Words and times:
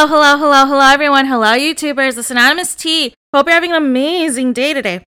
Hello, 0.00 0.08
hello, 0.08 0.38
hello, 0.38 0.64
hello, 0.64 0.90
everyone. 0.90 1.26
Hello, 1.26 1.48
YouTubers. 1.48 2.16
Is 2.16 2.30
Anonymous 2.30 2.74
T. 2.74 3.12
Hope 3.34 3.46
you're 3.46 3.52
having 3.52 3.72
an 3.72 3.76
amazing 3.76 4.54
day 4.54 4.72
today. 4.72 5.04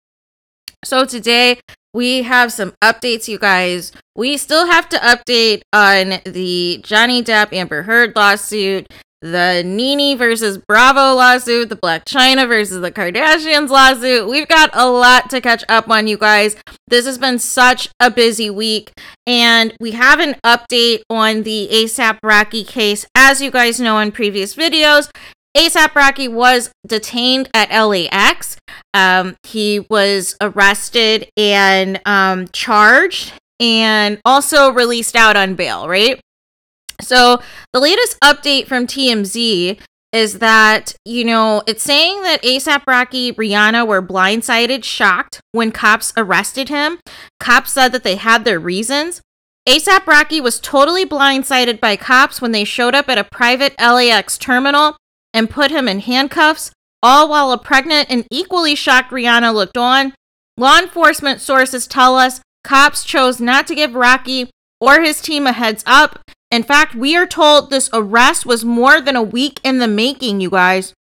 So, 0.86 1.04
today 1.04 1.60
we 1.96 2.22
have 2.22 2.52
some 2.52 2.76
updates, 2.80 3.28
you 3.28 3.40
guys. 3.40 3.92
We 4.16 4.38
still 4.38 4.68
have 4.68 4.88
to 4.90 4.98
update 4.98 5.64
on 5.74 6.22
the 6.32 6.80
Johnny 6.84 7.24
Depp 7.24 7.54
Amber 7.54 7.82
Heard 7.82 8.16
lawsuit 8.16 8.86
the 9.24 9.64
NeNe 9.66 10.18
versus 10.18 10.58
Bravo 10.58 11.16
lawsuit, 11.16 11.70
the 11.70 11.78
Blac 11.78 12.04
Chyna 12.04 12.46
versus 12.46 12.82
the 12.82 12.92
Kardashians 12.92 13.70
lawsuit. 13.70 14.28
We've 14.28 14.48
got 14.48 14.70
a 14.74 14.90
lot 14.90 15.30
to 15.30 15.40
catch 15.40 15.64
up 15.70 15.90
on, 15.90 16.08
you 16.08 16.18
guys. 16.18 16.58
This 16.88 17.06
has 17.06 17.18
been 17.18 17.40
such 17.40 17.88
a 18.02 18.12
busy 18.12 18.50
week, 18.50 18.92
and 19.26 19.74
we 19.80 19.92
have 19.92 20.20
an 20.20 20.36
update 20.46 21.04
on 21.10 21.44
the 21.44 21.70
ASAP 21.72 22.20
Rocky 22.22 22.66
case. 22.66 23.06
As 23.16 23.42
you 23.42 23.50
guys 23.50 23.80
know 23.80 23.98
in 24.00 24.12
previous 24.12 24.56
videos, 24.56 25.10
ASAP 25.56 25.96
Rocky 25.96 26.28
was 26.28 26.72
detained 26.86 27.50
at 27.54 27.70
LAX. 27.70 28.58
Um, 28.94 29.38
he 29.44 29.86
was 29.90 30.36
arrested 30.42 31.30
and 31.38 32.02
um, 32.06 32.50
charged 32.50 33.34
and 33.60 34.20
also 34.26 34.72
released 34.72 35.16
out 35.16 35.38
on 35.38 35.56
bail, 35.56 35.88
right? 35.88 36.20
So, 37.02 37.42
the 37.74 37.80
latest 37.80 38.20
update 38.22 38.68
from 38.68 38.88
TMZ 38.88 39.80
is 40.14 40.40
that, 40.40 40.96
you 41.04 41.26
know, 41.26 41.64
it's 41.66 41.84
saying 41.84 42.22
that 42.22 42.44
ASAP 42.44 42.84
Rocky, 42.86 43.34
Rihanna 43.34 43.86
were 43.88 44.02
blindsided, 44.02 44.84
shocked 44.84 45.42
when 45.52 45.72
cops 45.72 46.14
arrested 46.16 46.70
him. 46.70 47.00
Cops 47.40 47.74
said 47.74 47.92
that 47.94 48.04
they 48.04 48.16
had 48.16 48.46
their 48.46 48.60
reasons. 48.60 49.22
ASAP 49.68 50.06
Rocky 50.06 50.40
was 50.40 50.60
totally 50.60 51.06
blindsided 51.06 51.80
by 51.80 51.96
cops 51.96 52.42
when 52.42 52.52
they 52.52 52.64
showed 52.64 52.94
up 52.94 53.10
at 53.10 53.18
a 53.18 53.24
private 53.24 53.74
LAX 53.80 54.38
terminal 54.38 54.98
and 55.34 55.50
put 55.50 55.72
him 55.72 55.88
in 55.88 56.00
handcuffs, 56.00 56.72
all 57.02 57.28
while 57.28 57.52
a 57.52 57.58
pregnant 57.58 58.12
and 58.12 58.28
equally 58.30 58.76
shocked 58.76 59.12
Rihanna 59.12 59.54
looked 59.54 59.78
on. 59.78 60.14
Law 60.58 60.78
enforcement 60.78 61.42
sources 61.42 61.88
tell 61.88 62.16
us 62.16 62.40
cops 62.64 63.04
chose 63.04 63.40
not 63.40 63.66
to 63.68 63.76
give 63.76 63.96
Rocky 63.96 64.50
or 64.80 65.02
his 65.02 65.22
team 65.22 65.48
a 65.48 65.54
heads 65.54 65.84
up 65.88 66.20
in 66.54 66.62
fact, 66.62 66.94
we 66.94 67.16
are 67.16 67.26
told 67.26 67.72
this 67.72 67.90
arrest 67.92 68.46
was 68.46 68.64
more 68.64 69.02
than 69.02 69.16
a 69.16 69.24
week 69.24 69.60
in 69.64 69.80
the 69.80 69.88
making, 69.88 70.40
you 70.40 70.52
guys. 70.52 70.94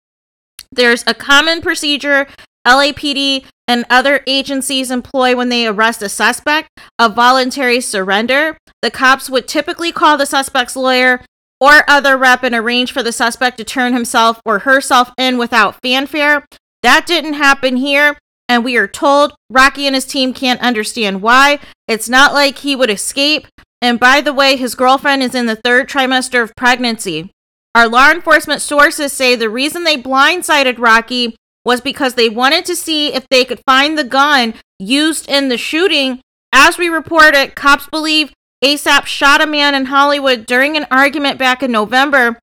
There's 0.70 1.04
a 1.06 1.12
common 1.12 1.60
procedure 1.60 2.26
LAPD 2.66 3.44
and 3.68 3.84
other 3.90 4.22
agencies 4.26 4.90
employ 4.90 5.36
when 5.36 5.50
they 5.50 5.66
arrest 5.66 6.00
a 6.00 6.08
suspect, 6.08 6.70
a 6.98 7.10
voluntary 7.10 7.82
surrender. 7.82 8.56
The 8.80 8.90
cops 8.90 9.28
would 9.28 9.46
typically 9.46 9.92
call 9.92 10.16
the 10.16 10.24
suspect's 10.24 10.74
lawyer 10.74 11.20
or 11.60 11.84
other 11.86 12.16
rep 12.16 12.42
and 12.42 12.54
arrange 12.54 12.90
for 12.90 13.02
the 13.02 13.12
suspect 13.12 13.58
to 13.58 13.64
turn 13.64 13.92
himself 13.92 14.40
or 14.46 14.60
herself 14.60 15.12
in 15.18 15.36
without 15.36 15.76
fanfare. 15.82 16.46
That 16.82 17.06
didn't 17.06 17.34
happen 17.34 17.76
here, 17.76 18.16
and 18.48 18.64
we 18.64 18.76
are 18.78 18.88
told 18.88 19.34
Rocky 19.50 19.86
and 19.86 19.94
his 19.94 20.06
team 20.06 20.32
can't 20.32 20.60
understand 20.62 21.20
why. 21.20 21.58
It's 21.86 22.08
not 22.08 22.32
like 22.32 22.58
he 22.58 22.74
would 22.74 22.90
escape. 22.90 23.46
And 23.82 23.98
by 23.98 24.20
the 24.20 24.32
way, 24.32 24.56
his 24.56 24.76
girlfriend 24.76 25.24
is 25.24 25.34
in 25.34 25.46
the 25.46 25.56
third 25.56 25.88
trimester 25.88 26.42
of 26.42 26.54
pregnancy. 26.56 27.32
Our 27.74 27.88
law 27.88 28.10
enforcement 28.10 28.62
sources 28.62 29.12
say 29.12 29.34
the 29.34 29.50
reason 29.50 29.82
they 29.82 29.96
blindsided 29.96 30.78
Rocky 30.78 31.34
was 31.64 31.80
because 31.80 32.14
they 32.14 32.28
wanted 32.28 32.64
to 32.66 32.76
see 32.76 33.12
if 33.12 33.28
they 33.28 33.44
could 33.44 33.60
find 33.66 33.98
the 33.98 34.04
gun 34.04 34.54
used 34.78 35.28
in 35.28 35.48
the 35.48 35.58
shooting. 35.58 36.20
As 36.52 36.78
we 36.78 36.88
reported, 36.88 37.56
cops 37.56 37.88
believe 37.88 38.32
ASAP 38.62 39.06
shot 39.06 39.40
a 39.40 39.46
man 39.46 39.74
in 39.74 39.86
Hollywood 39.86 40.46
during 40.46 40.76
an 40.76 40.86
argument 40.90 41.38
back 41.38 41.62
in 41.62 41.72
November. 41.72 42.38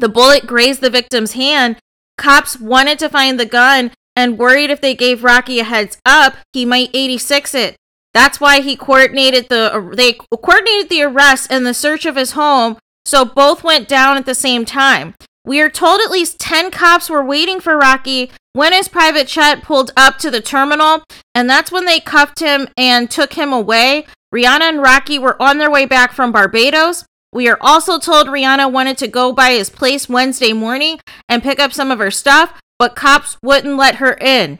The 0.00 0.08
bullet 0.08 0.46
grazed 0.46 0.80
the 0.80 0.90
victim's 0.90 1.32
hand. 1.32 1.76
Cops 2.18 2.58
wanted 2.58 2.98
to 2.98 3.08
find 3.08 3.38
the 3.38 3.46
gun 3.46 3.92
and 4.16 4.38
worried 4.38 4.70
if 4.70 4.80
they 4.80 4.94
gave 4.94 5.22
Rocky 5.22 5.60
a 5.60 5.64
heads 5.64 5.98
up, 6.04 6.34
he 6.52 6.64
might 6.64 6.90
86 6.92 7.54
it. 7.54 7.76
That's 8.16 8.40
why 8.40 8.62
he 8.62 8.76
coordinated 8.76 9.50
the 9.50 9.74
uh, 9.74 9.94
they 9.94 10.14
coordinated 10.14 10.88
the 10.88 11.02
arrest 11.02 11.48
and 11.50 11.66
the 11.66 11.74
search 11.74 12.06
of 12.06 12.16
his 12.16 12.30
home, 12.30 12.78
so 13.04 13.26
both 13.26 13.62
went 13.62 13.88
down 13.88 14.16
at 14.16 14.24
the 14.24 14.34
same 14.34 14.64
time. 14.64 15.14
We 15.44 15.60
are 15.60 15.68
told 15.68 16.00
at 16.00 16.10
least 16.10 16.38
10 16.38 16.70
cops 16.70 17.10
were 17.10 17.22
waiting 17.22 17.60
for 17.60 17.76
Rocky 17.76 18.30
when 18.54 18.72
his 18.72 18.88
private 18.88 19.26
jet 19.26 19.62
pulled 19.62 19.92
up 19.98 20.16
to 20.20 20.30
the 20.30 20.40
terminal, 20.40 21.04
and 21.34 21.48
that's 21.50 21.70
when 21.70 21.84
they 21.84 22.00
cuffed 22.00 22.40
him 22.40 22.68
and 22.74 23.10
took 23.10 23.34
him 23.34 23.52
away. 23.52 24.06
Rihanna 24.34 24.62
and 24.62 24.80
Rocky 24.80 25.18
were 25.18 25.40
on 25.40 25.58
their 25.58 25.70
way 25.70 25.84
back 25.84 26.14
from 26.14 26.32
Barbados. 26.32 27.04
We 27.34 27.50
are 27.50 27.58
also 27.60 27.98
told 27.98 28.28
Rihanna 28.28 28.72
wanted 28.72 28.96
to 28.96 29.08
go 29.08 29.34
by 29.34 29.50
his 29.50 29.68
place 29.68 30.08
Wednesday 30.08 30.54
morning 30.54 31.00
and 31.28 31.42
pick 31.42 31.60
up 31.60 31.74
some 31.74 31.90
of 31.90 31.98
her 31.98 32.10
stuff, 32.10 32.58
but 32.78 32.96
cops 32.96 33.36
wouldn't 33.42 33.76
let 33.76 33.96
her 33.96 34.14
in. 34.14 34.58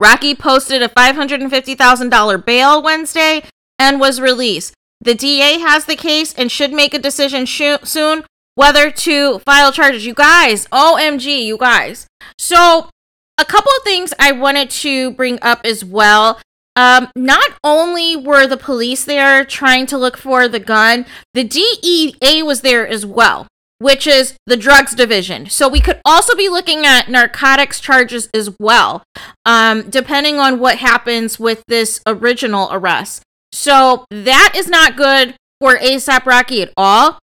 Rocky 0.00 0.34
posted 0.34 0.82
a 0.82 0.88
$550,000 0.88 2.44
bail 2.44 2.82
Wednesday 2.82 3.42
and 3.78 4.00
was 4.00 4.20
released. 4.20 4.74
The 5.00 5.14
DA 5.14 5.58
has 5.58 5.84
the 5.84 5.96
case 5.96 6.34
and 6.34 6.50
should 6.50 6.72
make 6.72 6.94
a 6.94 6.98
decision 6.98 7.46
sh- 7.46 7.82
soon 7.84 8.24
whether 8.54 8.90
to 8.90 9.38
file 9.40 9.70
charges. 9.70 10.04
You 10.04 10.14
guys, 10.14 10.66
OMG, 10.68 11.44
you 11.44 11.56
guys. 11.56 12.08
So, 12.38 12.90
a 13.38 13.44
couple 13.44 13.70
of 13.76 13.84
things 13.84 14.12
I 14.18 14.32
wanted 14.32 14.70
to 14.70 15.12
bring 15.12 15.38
up 15.42 15.60
as 15.64 15.84
well. 15.84 16.40
Um, 16.74 17.08
not 17.14 17.50
only 17.62 18.16
were 18.16 18.46
the 18.46 18.56
police 18.56 19.04
there 19.04 19.44
trying 19.44 19.86
to 19.86 19.98
look 19.98 20.16
for 20.16 20.48
the 20.48 20.58
gun, 20.58 21.06
the 21.34 21.44
DEA 21.44 22.42
was 22.42 22.62
there 22.62 22.86
as 22.86 23.06
well 23.06 23.46
which 23.78 24.06
is 24.06 24.34
the 24.46 24.56
drugs 24.56 24.94
division. 24.94 25.48
So 25.48 25.68
we 25.68 25.80
could 25.80 26.00
also 26.04 26.34
be 26.34 26.48
looking 26.48 26.84
at 26.84 27.08
narcotics 27.08 27.80
charges 27.80 28.28
as 28.34 28.54
well, 28.58 29.02
um, 29.44 29.88
depending 29.88 30.38
on 30.38 30.58
what 30.58 30.78
happens 30.78 31.38
with 31.38 31.62
this 31.68 32.00
original 32.06 32.68
arrest. 32.72 33.22
So 33.52 34.04
that 34.10 34.52
is 34.54 34.68
not 34.68 34.96
good 34.96 35.34
for 35.60 35.76
ASAP 35.76 36.26
Rocky 36.26 36.62
at 36.62 36.72
all. 36.76 37.18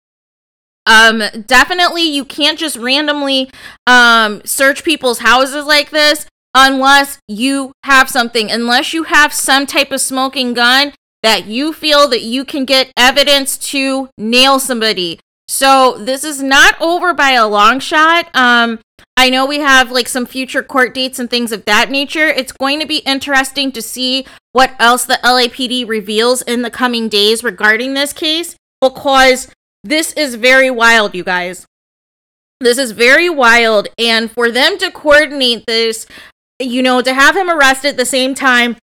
Um, 0.85 1.21
definitely 1.45 2.03
you 2.03 2.25
can't 2.25 2.57
just 2.57 2.75
randomly 2.75 3.51
um 3.85 4.41
search 4.45 4.83
people's 4.83 5.19
houses 5.19 5.65
like 5.65 5.91
this 5.91 6.25
unless 6.55 7.19
you 7.27 7.71
have 7.83 8.09
something, 8.09 8.51
unless 8.51 8.93
you 8.93 9.03
have 9.03 9.31
some 9.31 9.65
type 9.65 9.91
of 9.91 10.01
smoking 10.01 10.53
gun 10.53 10.93
that 11.23 11.45
you 11.45 11.71
feel 11.71 12.07
that 12.09 12.21
you 12.21 12.43
can 12.43 12.65
get 12.65 12.91
evidence 12.97 13.57
to 13.57 14.09
nail 14.17 14.59
somebody 14.59 15.19
so 15.51 15.97
this 15.99 16.23
is 16.23 16.41
not 16.41 16.79
over 16.79 17.13
by 17.13 17.31
a 17.31 17.45
long 17.45 17.81
shot. 17.81 18.33
Um, 18.33 18.79
I 19.17 19.29
know 19.29 19.45
we 19.45 19.59
have 19.59 19.91
like 19.91 20.07
some 20.07 20.25
future 20.25 20.63
court 20.63 20.93
dates 20.93 21.19
and 21.19 21.29
things 21.29 21.51
of 21.51 21.65
that 21.65 21.91
nature. 21.91 22.25
It's 22.27 22.53
going 22.53 22.79
to 22.79 22.85
be 22.85 22.99
interesting 22.99 23.73
to 23.73 23.81
see 23.81 24.25
what 24.53 24.73
else 24.79 25.03
the 25.03 25.19
LAPD 25.21 25.85
reveals 25.89 26.41
in 26.43 26.61
the 26.61 26.71
coming 26.71 27.09
days 27.09 27.43
regarding 27.43 27.95
this 27.95 28.13
case 28.13 28.55
because 28.79 29.51
this 29.83 30.13
is 30.13 30.35
very 30.35 30.71
wild, 30.71 31.13
you 31.13 31.25
guys. 31.25 31.65
This 32.61 32.77
is 32.77 32.91
very 32.91 33.29
wild. 33.29 33.89
And 33.97 34.31
for 34.31 34.51
them 34.51 34.77
to 34.77 34.89
coordinate 34.89 35.65
this, 35.67 36.07
you 36.61 36.81
know, 36.81 37.01
to 37.01 37.13
have 37.13 37.35
him 37.35 37.49
arrested 37.49 37.89
at 37.89 37.97
the 37.97 38.05
same 38.05 38.35
time 38.35 38.77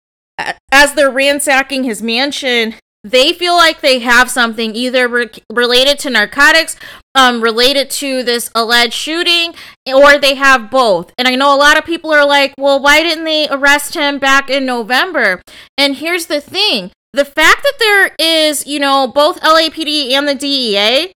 as 0.74 0.96
they're 0.96 1.10
ransacking 1.10 1.86
his 1.86 2.02
mansion 2.02 2.76
they 3.04 3.34
feel 3.34 3.56
like 3.56 3.82
they 3.82 4.00
have 4.00 4.30
something 4.30 4.76
either 4.76 5.08
re- 5.08 5.30
related 5.52 6.00
to 6.00 6.10
narcotics, 6.10 6.76
um, 7.16 7.42
related 7.42 7.90
to 7.90 8.24
this 8.24 8.50
alleged 8.54 8.94
shooting, 8.94 9.54
or 9.86 10.18
they 10.18 10.36
have 10.36 10.70
both. 10.70 11.14
And 11.18 11.28
I 11.28 11.36
know 11.36 11.54
a 11.54 11.58
lot 11.58 11.78
of 11.78 11.86
people 11.86 12.12
are 12.12 12.26
like, 12.26 12.54
well, 12.58 12.80
why 12.80 13.02
didn't 13.02 13.24
they 13.24 13.48
arrest 13.50 13.94
him 13.94 14.20
back 14.20 14.50
in 14.50 14.66
November? 14.66 15.42
And 15.78 15.96
here's 15.96 16.26
the 16.26 16.42
thing 16.42 16.92
the 17.14 17.26
fact 17.26 17.64
that 17.64 17.80
there 17.80 18.16
is, 18.20 18.68
you 18.68 18.80
know, 18.80 19.08
both 19.08 19.42
LAPD 19.42 20.12
and 20.12 20.28
the 20.28 20.36
DEA 20.36 21.14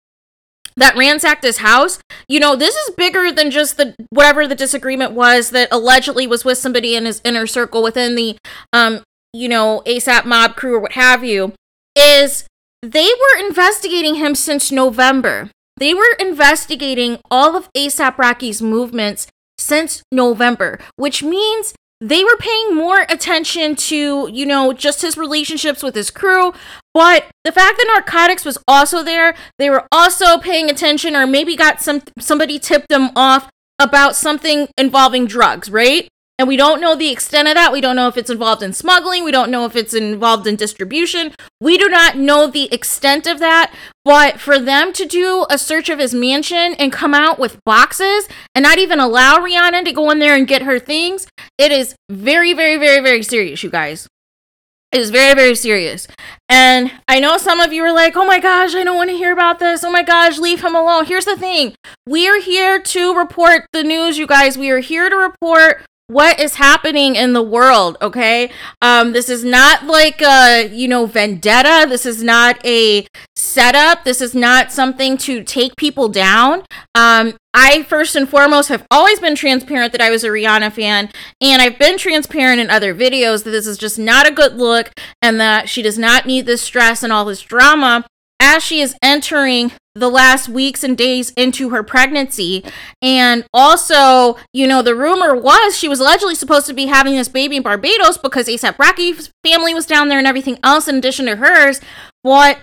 that 0.77 0.97
ransacked 0.97 1.43
his 1.43 1.59
house, 1.59 1.99
you 2.29 2.39
know, 2.39 2.55
this 2.55 2.75
is 2.77 2.95
bigger 2.95 3.33
than 3.33 3.51
just 3.51 3.77
the 3.77 3.97
whatever 4.11 4.47
the 4.47 4.55
disagreement 4.55 5.13
was 5.13 5.51
that 5.51 5.69
allegedly 5.73 6.27
was 6.27 6.45
with 6.45 6.59
somebody 6.59 6.95
in 6.95 7.05
his 7.05 7.21
inner 7.25 7.47
circle 7.47 7.83
within 7.83 8.15
the 8.15 8.37
um, 8.73 9.03
you 9.33 9.49
know, 9.49 9.83
ASAP 9.87 10.25
mob 10.25 10.57
crew 10.57 10.77
or 10.77 10.81
what 10.81 10.93
have 10.93 11.25
you 11.25 11.53
is 11.99 12.45
they 12.83 13.09
were 13.09 13.47
investigating 13.47 14.17
him 14.17 14.35
since 14.35 14.71
November. 14.71 15.51
They 15.77 15.95
were 15.95 16.17
investigating 16.19 17.19
all 17.31 17.57
of 17.57 17.73
ASAP 17.73 18.19
Rocky's 18.19 18.63
movements 18.63 19.29
since 19.59 20.03
November, 20.13 20.79
which 20.97 21.23
means 21.23 21.75
they 22.01 22.23
were 22.23 22.37
paying 22.37 22.77
more 22.77 23.05
attention 23.09 23.75
to, 23.75 24.31
you 24.33 24.47
know, 24.47 24.73
just 24.73 25.03
his 25.03 25.17
relationships 25.17 25.83
with 25.83 25.95
his 25.97 26.11
crew. 26.11 26.53
But 26.95 27.27
the 27.45 27.53
fact 27.53 27.77
that 27.79 27.93
narcotics 27.93 28.45
was 28.45 28.59
also 28.69 29.03
there, 29.03 29.35
they 29.59 29.69
were 29.69 29.87
also 29.91 30.39
paying 30.39 30.71
attention 30.71 31.17
or 31.17 31.27
maybe 31.27 31.57
got 31.57 31.81
some 31.81 32.03
somebody 32.19 32.59
tipped 32.59 32.89
them 32.89 33.11
off 33.17 33.51
about 33.81 34.15
something 34.15 34.69
involving 34.77 35.27
drugs, 35.27 35.71
right? 35.71 36.09
And 36.39 36.47
we 36.47 36.57
don't 36.57 36.81
know 36.81 36.95
the 36.95 37.11
extent 37.11 37.49
of 37.49 37.55
that. 37.55 37.73
We 37.73 37.81
don't 37.81 37.97
know 37.97 38.07
if 38.07 38.17
it's 38.17 38.31
involved 38.31 38.63
in 38.63 38.73
smuggling. 38.73 39.25
We 39.25 39.33
don't 39.33 39.51
know 39.51 39.65
if 39.65 39.75
it's 39.75 39.93
involved 39.93 40.47
in 40.47 40.55
distribution. 40.55 41.33
We 41.61 41.77
do 41.77 41.89
not 41.89 42.17
know 42.17 42.47
the 42.47 42.73
extent 42.73 43.27
of 43.27 43.41
that. 43.41 43.75
But 44.05 44.39
for 44.39 44.59
them 44.61 44.93
to 44.93 45.05
do 45.05 45.47
a 45.51 45.59
search 45.59 45.89
of 45.89 45.99
his 45.99 46.15
mansion 46.15 46.75
and 46.75 46.93
come 46.93 47.13
out 47.13 47.41
with 47.41 47.59
boxes 47.65 48.29
and 48.55 48.63
not 48.63 48.79
even 48.79 49.01
allow 49.01 49.39
Rihanna 49.39 49.85
to 49.85 49.93
go 49.93 50.11
in 50.11 50.21
there 50.21 50.37
and 50.37 50.47
get 50.47 50.63
her 50.63 50.79
things, 50.79 51.27
it 51.59 51.73
is 51.73 51.97
very, 52.09 52.53
very, 52.53 52.77
very, 52.77 53.01
very 53.03 53.25
serious, 53.25 53.65
you 53.65 53.71
guys. 53.71 54.07
It 54.93 55.01
is 55.01 55.11
very, 55.11 55.35
very 55.35 55.57
serious. 55.57 56.07
And 56.49 56.93
I 57.09 57.19
know 57.19 57.37
some 57.37 57.61
of 57.61 57.73
you 57.73 57.83
are 57.83 57.93
like, 57.93 58.17
oh 58.17 58.25
my 58.25 58.39
gosh, 58.39 58.75
I 58.75 58.85
don't 58.85 58.97
want 58.97 59.11
to 59.11 59.17
hear 59.17 59.33
about 59.33 59.59
this. 59.59 59.83
Oh 59.83 59.91
my 59.91 60.03
gosh, 60.05 60.39
leave 60.39 60.65
him 60.65 60.75
alone. 60.75 61.05
Here's 61.07 61.27
the 61.27 61.37
thing 61.37 61.75
we 62.07 62.29
are 62.29 62.41
here 62.41 62.81
to 62.81 63.15
report 63.15 63.67
the 63.73 63.83
news, 63.83 64.17
you 64.17 64.27
guys. 64.27 64.57
We 64.57 64.71
are 64.71 64.79
here 64.79 65.11
to 65.11 65.17
report 65.17 65.85
what 66.09 66.41
is 66.41 66.57
happening 66.57 67.17
in 67.17 67.35
the 67.35 67.43
world 67.43 67.97
okay? 68.01 68.51
Um 68.83 69.13
this 69.13 69.29
is 69.29 69.45
not 69.45 69.85
like 69.85 70.21
a 70.23 70.69
you 70.69 70.89
know 70.89 71.07
vendetta. 71.07 71.87
This 71.89 72.05
is 72.05 72.23
not 72.23 72.65
a 72.67 73.07
setup. 73.37 74.05
This 74.05 74.21
is 74.21 74.35
not 74.35 74.73
something 74.73 75.17
to 75.19 75.45
take 75.45 75.77
people 75.77 76.09
down. 76.09 76.63
Um 76.95 77.35
I 77.55 77.83
first 77.83 78.17
and 78.17 78.29
foremost 78.29 78.69
have 78.69 78.87
always 78.91 79.21
been 79.21 79.35
transparent 79.35 79.93
that 79.93 80.01
I 80.01 80.11
was 80.11 80.23
a 80.23 80.29
Rihanna 80.29 80.73
fan, 80.73 81.11
and 81.41 81.61
I've 81.61 81.79
been 81.79 81.99
transparent 81.99 82.61
in 82.61 82.71
other 82.71 82.95
videos 82.95 83.45
that 83.45 83.51
this 83.51 83.67
is 83.67 83.77
just 83.77 83.99
not 83.99 84.29
a 84.29 84.33
good 84.33 84.55
look 84.55 84.93
and 85.21 85.41
that 85.41 85.69
she 85.69 85.83
does 85.83 85.99
not 85.99 86.25
need 86.25 86.47
this 86.47 86.63
stress 86.63 87.03
and 87.03 87.13
all 87.13 87.25
this 87.25 87.43
drama. 87.43 88.07
As 88.41 88.63
she 88.63 88.81
is 88.81 88.95
entering 89.03 89.73
the 89.99 90.11
last 90.11 90.49
weeks 90.49 90.83
and 90.83 90.97
days 90.97 91.31
into 91.31 91.71
her 91.71 91.83
pregnancy. 91.83 92.65
And 93.03 93.45
also, 93.53 94.37
you 94.53 94.67
know, 94.67 94.83
the 94.83 94.95
rumor 94.95 95.35
was 95.35 95.77
she 95.77 95.89
was 95.89 96.01
allegedly 96.01 96.35
supposed 96.35 96.67
to 96.67 96.75
be 96.75 96.87
having 96.87 97.15
this 97.15 97.29
baby 97.29 97.57
in 97.57 97.63
Barbados 97.63 98.19
because 98.19 98.47
ASAP 98.47 98.79
Rocky's 98.79 99.31
family 99.45 99.75
was 99.75 99.87
down 99.87 100.09
there 100.09 100.19
and 100.19 100.27
everything 100.27 100.59
else 100.63 100.89
in 100.89 100.97
addition 100.97 101.27
to 101.27 101.37
hers. 101.37 101.81
But 102.25 102.59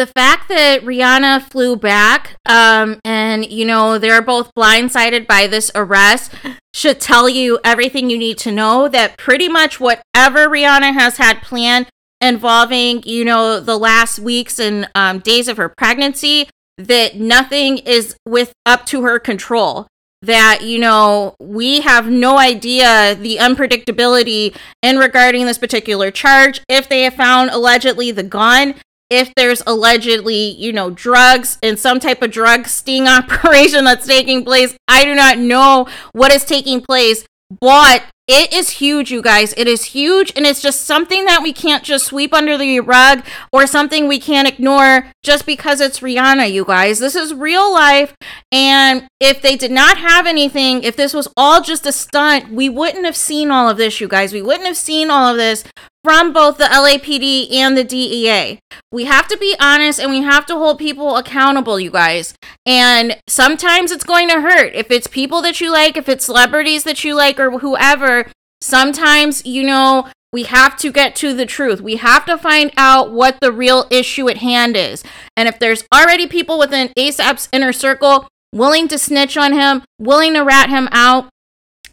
the 0.00 0.06
fact 0.06 0.48
that 0.48 0.80
Rihanna 0.82 1.42
flew 1.50 1.76
back, 1.76 2.36
um, 2.46 3.00
and 3.04 3.44
you 3.44 3.66
know, 3.66 3.98
they're 3.98 4.22
both 4.22 4.50
blindsided 4.54 5.26
by 5.26 5.46
this 5.46 5.70
arrest 5.74 6.32
should 6.72 7.00
tell 7.00 7.28
you 7.28 7.58
everything 7.64 8.08
you 8.08 8.16
need 8.16 8.38
to 8.38 8.50
know 8.50 8.88
that 8.88 9.18
pretty 9.18 9.46
much 9.48 9.78
whatever 9.78 10.48
Rihanna 10.48 10.94
has 10.94 11.18
had 11.18 11.42
planned 11.42 11.86
involving, 12.20 13.02
you 13.04 13.24
know, 13.24 13.60
the 13.60 13.78
last 13.78 14.18
weeks 14.18 14.58
and 14.58 14.88
um, 14.94 15.18
days 15.18 15.48
of 15.48 15.56
her 15.56 15.68
pregnancy, 15.68 16.48
that 16.88 17.16
nothing 17.16 17.78
is 17.78 18.16
with 18.26 18.52
up 18.66 18.86
to 18.86 19.02
her 19.02 19.18
control 19.18 19.86
that 20.22 20.60
you 20.62 20.78
know 20.78 21.34
we 21.40 21.80
have 21.80 22.08
no 22.08 22.38
idea 22.38 23.14
the 23.14 23.38
unpredictability 23.38 24.54
in 24.82 24.98
regarding 24.98 25.46
this 25.46 25.56
particular 25.56 26.10
charge 26.10 26.60
if 26.68 26.88
they 26.88 27.02
have 27.02 27.14
found 27.14 27.48
allegedly 27.50 28.10
the 28.10 28.22
gun 28.22 28.74
if 29.10 29.34
there's 29.34 29.62
allegedly, 29.66 30.50
you 30.50 30.72
know, 30.72 30.88
drugs 30.88 31.58
and 31.62 31.78
some 31.78 32.00
type 32.00 32.22
of 32.22 32.30
drug 32.30 32.66
sting 32.66 33.08
operation 33.08 33.84
that's 33.84 34.06
taking 34.06 34.44
place. 34.44 34.76
I 34.88 35.04
do 35.04 35.14
not 35.14 35.36
know 35.36 35.88
what 36.12 36.32
is 36.32 36.44
taking 36.44 36.80
place, 36.80 37.26
but 37.60 38.04
it 38.32 38.52
is 38.52 38.70
huge, 38.70 39.10
you 39.10 39.22
guys. 39.22 39.52
It 39.56 39.66
is 39.66 39.86
huge, 39.86 40.32
and 40.36 40.46
it's 40.46 40.62
just 40.62 40.82
something 40.82 41.24
that 41.24 41.42
we 41.42 41.52
can't 41.52 41.82
just 41.82 42.06
sweep 42.06 42.32
under 42.32 42.56
the 42.56 42.78
rug 42.78 43.24
or 43.52 43.66
something 43.66 44.06
we 44.06 44.20
can't 44.20 44.46
ignore 44.46 45.10
just 45.24 45.46
because 45.46 45.80
it's 45.80 45.98
Rihanna, 45.98 46.52
you 46.52 46.64
guys. 46.64 47.00
This 47.00 47.16
is 47.16 47.34
real 47.34 47.72
life, 47.72 48.14
and 48.52 49.08
if 49.18 49.42
they 49.42 49.56
did 49.56 49.72
not 49.72 49.98
have 49.98 50.28
anything, 50.28 50.84
if 50.84 50.94
this 50.94 51.12
was 51.12 51.26
all 51.36 51.60
just 51.60 51.86
a 51.86 51.92
stunt, 51.92 52.52
we 52.52 52.68
wouldn't 52.68 53.04
have 53.04 53.16
seen 53.16 53.50
all 53.50 53.68
of 53.68 53.78
this, 53.78 54.00
you 54.00 54.06
guys. 54.06 54.32
We 54.32 54.42
wouldn't 54.42 54.66
have 54.66 54.76
seen 54.76 55.10
all 55.10 55.26
of 55.32 55.36
this 55.36 55.64
from 56.02 56.32
both 56.32 56.56
the 56.56 56.64
LAPD 56.64 57.52
and 57.52 57.76
the 57.76 57.84
DEA. 57.84 58.58
We 58.90 59.04
have 59.04 59.28
to 59.28 59.36
be 59.36 59.54
honest 59.60 60.00
and 60.00 60.10
we 60.10 60.22
have 60.22 60.46
to 60.46 60.56
hold 60.56 60.78
people 60.78 61.16
accountable, 61.16 61.78
you 61.78 61.90
guys. 61.90 62.34
And 62.64 63.18
sometimes 63.28 63.90
it's 63.90 64.04
going 64.04 64.28
to 64.28 64.40
hurt. 64.40 64.74
If 64.74 64.90
it's 64.90 65.06
people 65.06 65.42
that 65.42 65.60
you 65.60 65.70
like, 65.70 65.96
if 65.96 66.08
it's 66.08 66.24
celebrities 66.24 66.84
that 66.84 67.04
you 67.04 67.14
like, 67.14 67.38
or 67.38 67.58
whoever, 67.58 68.26
sometimes, 68.60 69.44
you 69.44 69.62
know, 69.62 70.08
we 70.32 70.44
have 70.44 70.76
to 70.78 70.92
get 70.92 71.16
to 71.16 71.34
the 71.34 71.46
truth. 71.46 71.80
We 71.80 71.96
have 71.96 72.24
to 72.26 72.38
find 72.38 72.72
out 72.76 73.10
what 73.10 73.38
the 73.40 73.52
real 73.52 73.86
issue 73.90 74.28
at 74.28 74.38
hand 74.38 74.76
is. 74.76 75.02
And 75.36 75.48
if 75.48 75.58
there's 75.58 75.84
already 75.92 76.26
people 76.26 76.58
within 76.58 76.88
ASAP's 76.96 77.48
inner 77.52 77.72
circle 77.72 78.28
willing 78.52 78.88
to 78.88 78.98
snitch 78.98 79.36
on 79.36 79.52
him, 79.52 79.82
willing 79.98 80.34
to 80.34 80.40
rat 80.40 80.70
him 80.70 80.88
out, 80.92 81.28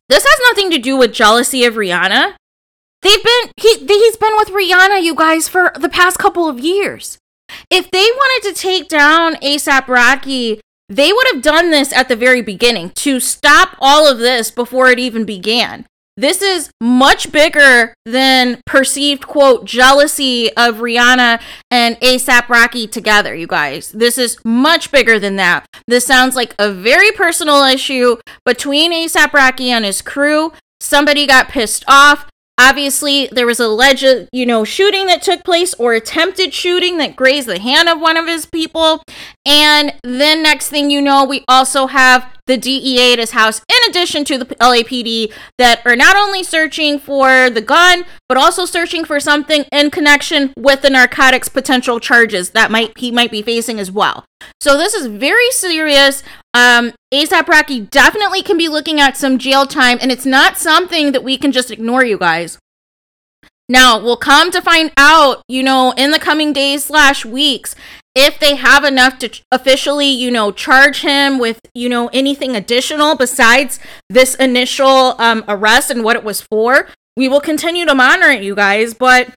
this 0.10 0.26
has 0.26 0.40
nothing 0.50 0.72
to 0.72 0.78
do 0.78 0.96
with 0.96 1.14
jealousy 1.14 1.66
of 1.66 1.74
Rihanna. 1.76 2.36
They've 3.02 3.24
been 3.24 3.52
he 3.58 3.78
he's 3.86 4.18
been 4.18 4.36
with 4.38 4.50
Rihanna, 4.50 5.04
you 5.04 5.16
guys, 5.16 5.48
for 5.48 5.72
the 5.80 5.90
past 5.90 6.18
couple 6.18 6.48
of 6.48 6.60
years. 6.60 7.18
If 7.70 7.92
they 7.92 8.00
wanted 8.04 8.50
to 8.50 8.60
take 8.60 8.90
down 8.90 9.36
ASAP 9.36 9.88
Rocky, 9.88 10.60
they 10.90 11.12
would 11.12 11.28
have 11.34 11.42
done 11.42 11.72
this 11.72 11.94
at 11.94 12.10
the 12.10 12.16
very 12.16 12.42
beginning 12.42 12.92
to 12.92 13.20
stop 13.20 13.76
all 13.80 14.08
of 14.08 14.20
this 14.20 14.52
before 14.52 14.90
it 14.90 15.00
even 15.00 15.26
began. 15.26 15.86
This 16.20 16.42
is 16.42 16.72
much 16.82 17.32
bigger 17.32 17.94
than 18.04 18.60
perceived 18.66 19.28
quote 19.28 19.66
jealousy 19.66 20.52
of 20.58 20.78
Rihanna 20.78 21.40
and 21.70 21.96
ASAP 22.00 22.50
Rocky 22.50 22.88
together, 22.88 23.36
you 23.36 23.46
guys. 23.46 23.92
This 23.92 24.18
is 24.18 24.40
much 24.44 24.92
bigger 24.92 25.20
than 25.20 25.36
that. 25.36 25.68
This 25.88 26.08
sounds 26.08 26.36
like 26.36 26.56
a 26.58 26.72
very 26.72 27.12
personal 27.12 27.64
issue 27.64 28.18
between 28.48 28.92
ASAP 28.92 29.32
Rocky 29.32 29.70
and 29.70 29.86
his 29.86 30.02
crew. 30.02 30.54
Somebody 30.80 31.28
got 31.28 31.50
pissed 31.50 31.86
off. 31.88 32.28
Obviously, 32.60 33.30
there 33.32 33.46
was 33.46 33.60
a 33.60 33.68
alleged, 33.68 34.30
you 34.32 34.46
know, 34.46 34.64
shooting 34.64 35.06
that 35.06 35.22
took 35.22 35.44
place 35.44 35.74
or 35.76 35.94
attempted 35.94 36.54
shooting 36.54 36.98
that 36.98 37.16
grazed 37.16 37.48
the 37.48 37.60
hand 37.60 37.88
of 37.88 38.00
one 38.00 38.18
of 38.18 38.26
his 38.26 38.46
people. 38.46 39.04
And 39.46 39.94
then 40.04 40.42
next 40.42 40.70
thing 40.70 40.90
you 40.90 41.02
know, 41.02 41.24
we 41.24 41.44
also 41.48 41.88
have 41.88 42.34
the 42.48 42.58
DEA 42.58 43.14
at 43.14 43.20
his 43.20 43.32
house, 43.32 43.62
in 43.70 43.90
addition 43.90 44.24
to 44.26 44.38
the 44.38 44.46
LAPD, 44.46 45.32
that 45.58 45.82
are 45.86 45.96
not 45.96 46.16
only 46.16 46.44
searching 46.44 46.98
for 46.98 47.50
the 47.50 47.62
gun, 47.62 48.06
but 48.28 48.38
also 48.38 48.66
searching 48.66 49.06
for 49.06 49.20
something 49.20 49.66
in 49.72 49.92
connection 49.92 50.54
with 50.58 50.82
the 50.82 50.90
narcotics 50.90 51.50
potential 51.50 52.00
charges 52.00 52.52
that 52.52 52.72
might 52.72 52.98
he 52.98 53.12
might 53.12 53.32
be 53.32 53.42
facing 53.42 53.80
as 53.80 53.92
well. 53.92 54.26
So 54.60 54.78
this 54.78 54.94
is 54.94 55.08
very 55.08 55.50
serious. 55.52 56.24
Um, 56.54 56.94
ASAP 57.14 57.48
Rocky 57.48 57.82
definitely 57.82 58.42
can 58.42 58.58
be 58.58 58.68
looking 58.68 59.00
at 59.00 59.18
some 59.18 59.38
jail 59.38 59.66
time, 59.66 59.98
and 60.02 60.12
it's 60.12 60.26
not 60.26 60.58
something 60.58 61.12
that 61.12 61.24
we 61.24 61.38
can 61.38 61.52
just 61.52 61.72
ignore, 61.72 62.04
you 62.04 62.18
guys. 62.18 62.58
Now, 63.70 64.02
we'll 64.02 64.18
come 64.18 64.50
to 64.52 64.62
find 64.62 64.92
out, 64.98 65.42
you 65.50 65.62
know, 65.62 65.94
in 65.98 66.12
the 66.12 66.20
coming 66.20 66.54
days 66.54 66.86
slash 66.86 67.26
weeks, 67.26 67.76
if 68.16 68.40
they 68.40 68.56
have 68.56 68.86
enough 68.86 69.20
to 69.20 69.42
officially, 69.52 70.08
you 70.08 70.32
know, 70.32 70.52
charge 70.52 71.02
him 71.02 71.38
with, 71.38 71.60
you 71.76 71.90
know, 71.90 72.08
anything 72.14 72.56
additional 72.56 73.16
besides 73.16 73.80
this 74.10 74.36
initial 74.36 75.16
um, 75.20 75.44
arrest 75.48 75.92
and 75.92 76.04
what 76.04 76.16
it 76.16 76.24
was 76.24 76.42
for. 76.42 76.88
We 77.18 77.28
will 77.28 77.42
continue 77.42 77.86
to 77.86 77.94
monitor 77.94 78.32
it, 78.32 78.44
you 78.44 78.56
guys, 78.56 78.94
but 78.94 79.34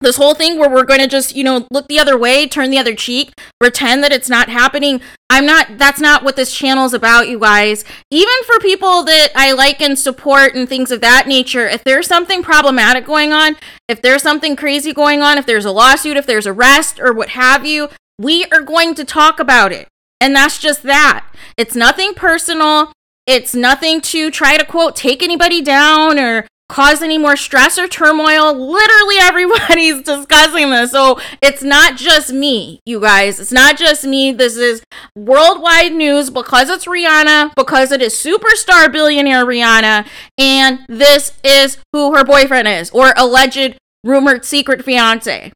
this 0.00 0.16
whole 0.16 0.34
thing 0.34 0.58
where 0.58 0.70
we're 0.70 0.84
going 0.84 1.00
to 1.00 1.08
just, 1.08 1.34
you 1.34 1.42
know, 1.42 1.66
look 1.70 1.88
the 1.88 1.98
other 1.98 2.16
way, 2.16 2.46
turn 2.46 2.70
the 2.70 2.78
other 2.78 2.94
cheek, 2.94 3.32
pretend 3.58 4.02
that 4.04 4.12
it's 4.12 4.28
not 4.28 4.48
happening. 4.48 5.00
I'm 5.28 5.44
not, 5.44 5.76
that's 5.76 6.00
not 6.00 6.22
what 6.22 6.36
this 6.36 6.54
channel 6.54 6.86
is 6.86 6.94
about, 6.94 7.28
you 7.28 7.38
guys. 7.40 7.84
Even 8.10 8.34
for 8.46 8.58
people 8.60 9.02
that 9.04 9.30
I 9.34 9.52
like 9.52 9.80
and 9.80 9.98
support 9.98 10.54
and 10.54 10.68
things 10.68 10.90
of 10.90 11.00
that 11.00 11.26
nature, 11.26 11.66
if 11.66 11.82
there's 11.82 12.06
something 12.06 12.42
problematic 12.42 13.04
going 13.04 13.32
on, 13.32 13.56
if 13.88 14.00
there's 14.00 14.22
something 14.22 14.54
crazy 14.54 14.92
going 14.92 15.20
on, 15.20 15.36
if 15.36 15.46
there's 15.46 15.64
a 15.64 15.72
lawsuit, 15.72 16.16
if 16.16 16.26
there's 16.26 16.46
arrest 16.46 17.00
or 17.00 17.12
what 17.12 17.30
have 17.30 17.66
you, 17.66 17.88
we 18.18 18.44
are 18.46 18.62
going 18.62 18.94
to 18.94 19.04
talk 19.04 19.40
about 19.40 19.72
it. 19.72 19.88
And 20.20 20.34
that's 20.34 20.58
just 20.58 20.82
that. 20.84 21.26
It's 21.56 21.76
nothing 21.76 22.14
personal. 22.14 22.92
It's 23.26 23.54
nothing 23.54 24.00
to 24.02 24.30
try 24.30 24.56
to 24.56 24.64
quote 24.64 24.96
take 24.96 25.22
anybody 25.22 25.60
down 25.60 26.18
or 26.18 26.46
cause 26.68 27.02
any 27.02 27.18
more 27.18 27.36
stress 27.36 27.78
or 27.78 27.88
turmoil. 27.88 28.52
Literally 28.54 29.16
everybody's 29.18 30.02
discussing 30.04 30.70
this. 30.70 30.92
So 30.92 31.18
it's 31.42 31.62
not 31.62 31.96
just 31.96 32.32
me, 32.32 32.80
you 32.84 33.00
guys. 33.00 33.40
It's 33.40 33.52
not 33.52 33.76
just 33.76 34.04
me. 34.04 34.32
This 34.32 34.56
is 34.56 34.82
worldwide 35.16 35.92
news 35.92 36.30
because 36.30 36.68
it's 36.68 36.84
Rihanna, 36.84 37.54
because 37.54 37.92
it 37.92 38.02
is 38.02 38.14
superstar 38.14 38.90
billionaire 38.92 39.44
Rihanna, 39.44 40.06
and 40.36 40.80
this 40.88 41.32
is 41.42 41.78
who 41.92 42.14
her 42.14 42.24
boyfriend 42.24 42.68
is 42.68 42.90
or 42.90 43.12
alleged 43.16 43.78
rumored 44.04 44.44
secret 44.44 44.84
fiance. 44.84 45.52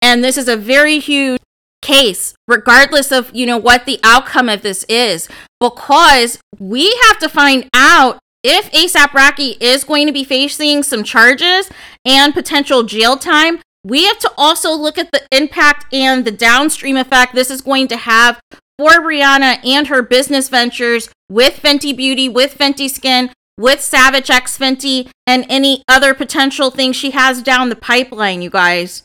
And 0.00 0.22
this 0.22 0.36
is 0.36 0.48
a 0.48 0.56
very 0.56 0.98
huge 0.98 1.40
case 1.80 2.34
regardless 2.48 3.12
of 3.12 3.30
you 3.32 3.46
know 3.46 3.56
what 3.56 3.86
the 3.86 4.00
outcome 4.02 4.48
of 4.48 4.62
this 4.62 4.84
is 4.88 5.28
because 5.60 6.40
we 6.58 6.92
have 7.06 7.18
to 7.18 7.28
find 7.28 7.68
out 7.72 8.18
if 8.42 8.70
ASAP 8.72 9.12
Rocky 9.12 9.56
is 9.60 9.84
going 9.84 10.06
to 10.06 10.12
be 10.12 10.24
facing 10.24 10.82
some 10.82 11.02
charges 11.02 11.70
and 12.04 12.32
potential 12.32 12.82
jail 12.82 13.16
time, 13.16 13.60
we 13.84 14.04
have 14.04 14.18
to 14.18 14.32
also 14.36 14.72
look 14.72 14.98
at 14.98 15.10
the 15.12 15.22
impact 15.32 15.92
and 15.92 16.24
the 16.24 16.30
downstream 16.30 16.96
effect 16.96 17.34
this 17.34 17.50
is 17.50 17.60
going 17.60 17.88
to 17.88 17.96
have 17.96 18.40
for 18.78 18.90
Rihanna 18.90 19.64
and 19.64 19.88
her 19.88 20.02
business 20.02 20.48
ventures 20.48 21.08
with 21.28 21.60
Fenty 21.60 21.96
Beauty, 21.96 22.28
with 22.28 22.56
Fenty 22.56 22.88
Skin, 22.88 23.30
with 23.56 23.80
Savage 23.80 24.30
X 24.30 24.56
Fenty 24.56 25.10
and 25.26 25.44
any 25.48 25.82
other 25.88 26.14
potential 26.14 26.70
things 26.70 26.96
she 26.96 27.10
has 27.10 27.42
down 27.42 27.68
the 27.68 27.76
pipeline, 27.76 28.40
you 28.40 28.50
guys. 28.50 29.02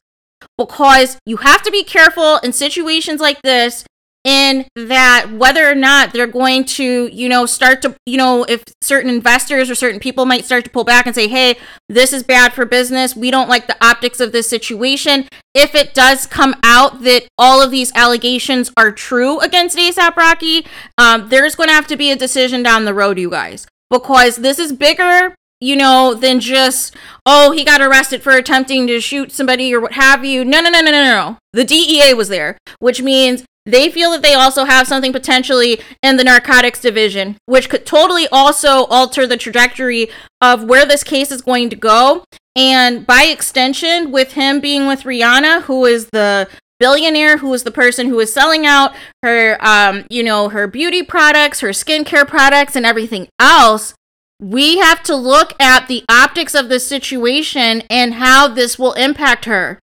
Because 0.58 1.18
you 1.26 1.38
have 1.38 1.64
to 1.64 1.72
be 1.72 1.84
careful 1.84 2.38
in 2.38 2.54
situations 2.54 3.20
like 3.20 3.42
this 3.42 3.86
in 4.24 4.66
that 4.76 5.32
whether 5.32 5.70
or 5.70 5.76
not 5.76 6.14
they're 6.14 6.28
going 6.28 6.64
to, 6.64 7.08
you 7.08 7.28
know, 7.28 7.46
start 7.46 7.82
to, 7.82 7.96
you 8.06 8.18
know, 8.18 8.44
if 8.46 8.64
certain 8.82 9.10
investors 9.10 9.70
or 9.70 9.76
certain 9.76 10.00
people 10.00 10.26
might 10.26 10.46
start 10.46 10.64
to 10.64 10.70
pull 10.70 10.84
back 10.84 11.06
and 11.06 11.14
say, 11.14 11.28
hey, 11.28 11.56
this 11.90 12.14
is 12.14 12.24
bad 12.24 12.54
for 12.54 12.66
business. 12.66 13.16
We 13.16 13.32
don't 13.32 13.50
like 13.50 13.68
the 13.68 13.86
optics 13.86 14.20
of 14.20 14.32
this 14.32 14.50
situation. 14.50 15.28
If 15.54 15.76
it 15.76 15.94
does 15.94 16.26
come 16.26 16.56
out 16.64 17.04
that 17.04 17.28
all 17.38 17.62
of 17.62 17.72
these 17.72 17.92
allegations 17.96 18.72
are 18.78 18.92
true 18.92 19.40
against 19.40 19.78
ASAP 19.78 20.16
Rocky, 20.16 20.66
um, 20.98 21.30
there's 21.30 21.56
going 21.56 21.70
to 21.70 21.76
have 21.76 21.88
to 21.88 21.98
be 21.98 22.12
a 22.12 22.16
decision 22.16 22.64
down 22.64 22.86
the 22.86 22.94
road, 22.94 23.20
you 23.20 23.30
guys, 23.30 23.68
because 23.90 24.38
this 24.38 24.58
is 24.58 24.72
bigger 24.72 25.36
you 25.64 25.78
know, 25.78 26.14
than 26.14 26.42
just, 26.42 26.94
oh, 27.26 27.52
he 27.52 27.64
got 27.64 27.80
arrested 27.80 28.22
for 28.22 28.34
attempting 28.34 28.86
to 28.86 29.00
shoot 29.00 29.32
somebody 29.32 29.74
or 29.74 29.80
what 29.80 29.94
have 29.94 30.26
you. 30.26 30.44
No, 30.44 30.60
no, 30.60 30.70
no, 30.70 30.82
no, 30.82 30.92
no, 30.92 31.04
no. 31.04 31.38
The 31.54 31.64
DEA 31.64 32.14
was 32.14 32.28
there, 32.28 32.58
which 32.80 33.02
means 33.02 33.46
they 33.66 33.90
feel 33.90 34.12
that 34.12 34.22
they 34.22 34.34
also 34.34 34.66
have 34.66 34.88
something 34.88 35.14
potentially 35.14 35.82
in 36.02 36.18
the 36.18 36.24
narcotics 36.24 36.82
division, 36.82 37.38
which 37.46 37.70
could 37.70 37.86
totally 37.86 38.28
also 38.32 38.86
alter 38.86 39.26
the 39.26 39.38
trajectory 39.38 40.10
of 40.42 40.66
where 40.66 40.86
this 40.86 41.04
case 41.04 41.32
is 41.32 41.42
going 41.42 41.70
to 41.70 41.76
go. 41.76 42.26
And 42.56 43.08
by 43.08 43.24
extension, 43.24 44.12
with 44.12 44.34
him 44.34 44.60
being 44.60 44.86
with 44.86 45.04
Rihanna, 45.04 45.64
who 45.64 45.86
is 45.86 46.08
the 46.12 46.48
billionaire 46.80 47.38
who 47.38 47.54
is 47.54 47.64
the 47.64 47.72
person 47.72 48.08
who 48.08 48.20
is 48.20 48.34
selling 48.34 48.66
out 48.66 48.94
her 49.22 49.58
um 49.62 50.06
you 50.10 50.22
know 50.22 50.50
her 50.50 50.68
beauty 50.68 51.02
products 51.02 51.62
her 51.62 51.70
skincare 51.70 52.28
products 52.28 52.76
and 52.76 52.86
everything 52.86 53.26
else 53.40 53.94
we 54.42 54.80
have 54.80 55.02
to 55.02 55.16
look 55.16 55.54
at 55.62 55.88
the 55.88 56.04
optics 56.10 56.54
of 56.54 56.68
the 56.68 56.80
situation 56.80 57.84
and 57.90 58.16
how 58.16 58.50
this 58.50 58.78
will 58.78 58.92
impact 58.94 59.46
her 59.46 59.80